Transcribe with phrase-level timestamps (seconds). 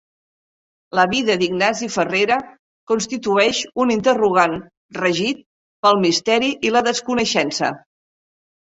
[0.99, 2.39] La vida d'Ignasi Ferrera
[2.93, 4.59] constitueix un interrogant
[5.01, 5.47] regit
[5.87, 7.75] pel misteri i la desconeixença.